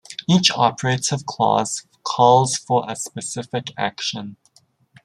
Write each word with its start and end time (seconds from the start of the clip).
Each 0.27 0.49
operative 0.49 1.27
clause 1.27 1.85
calls 2.03 2.57
for 2.57 2.83
a 2.89 2.95
specific 2.95 3.69
action. 3.77 4.35